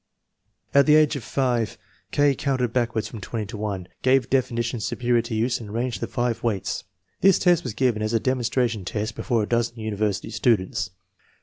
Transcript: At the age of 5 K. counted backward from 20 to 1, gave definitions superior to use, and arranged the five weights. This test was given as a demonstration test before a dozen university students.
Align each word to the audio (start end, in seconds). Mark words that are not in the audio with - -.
At 0.73 0.87
the 0.87 0.95
age 0.95 1.15
of 1.15 1.23
5 1.23 1.77
K. 2.09 2.33
counted 2.33 2.73
backward 2.73 3.05
from 3.05 3.21
20 3.21 3.45
to 3.45 3.57
1, 3.57 3.87
gave 4.01 4.31
definitions 4.31 4.83
superior 4.83 5.21
to 5.21 5.35
use, 5.35 5.59
and 5.59 5.69
arranged 5.69 6.01
the 6.01 6.07
five 6.07 6.41
weights. 6.41 6.85
This 7.19 7.37
test 7.37 7.63
was 7.63 7.75
given 7.75 8.01
as 8.01 8.11
a 8.11 8.19
demonstration 8.19 8.83
test 8.83 9.13
before 9.13 9.43
a 9.43 9.47
dozen 9.47 9.77
university 9.79 10.31
students. 10.31 10.89